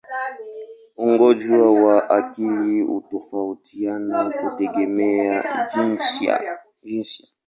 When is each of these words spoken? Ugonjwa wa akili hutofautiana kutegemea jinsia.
Ugonjwa 1.07 1.71
wa 1.83 2.07
akili 2.09 2.81
hutofautiana 2.81 4.29
kutegemea 4.29 5.67
jinsia. 5.75 6.39